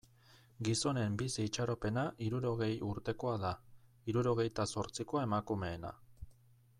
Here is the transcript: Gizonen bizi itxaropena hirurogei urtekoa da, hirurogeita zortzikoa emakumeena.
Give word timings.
Gizonen 0.67 1.17
bizi 1.21 1.43
itxaropena 1.49 2.05
hirurogei 2.27 2.71
urtekoa 2.89 3.35
da, 3.45 3.51
hirurogeita 4.09 4.69
zortzikoa 4.77 5.27
emakumeena. 5.29 5.93